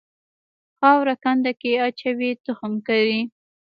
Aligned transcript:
خاوره 0.77 1.15
کنده 1.23 1.51
کې 1.61 1.71
اچوي 1.87 2.31
تخم 2.45 2.73
کري. 2.87 3.19